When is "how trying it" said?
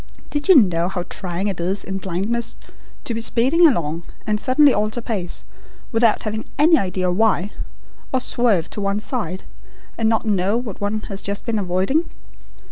0.89-1.59